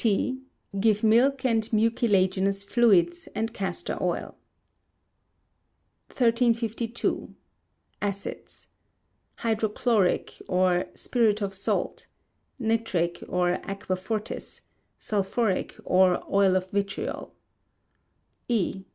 T. 0.03 0.41
Give 0.79 1.03
milk 1.03 1.45
and 1.45 1.71
mucilaginous 1.71 2.63
fluids, 2.63 3.27
and 3.35 3.53
castor 3.53 4.01
oil. 4.01 4.35
1352. 6.09 7.35
Acids. 8.01 8.69
(Hydrochloric, 9.35 10.41
or 10.47 10.85
spirit 10.95 11.43
of 11.43 11.53
salt; 11.53 12.07
nitric, 12.57 13.23
or 13.29 13.57
aquafortis; 13.61 14.61
sulphuric, 14.97 15.75
or 15.85 16.23
oil 16.33 16.55
of 16.55 16.71
vitriol.) 16.71 17.35
E. 18.47 18.85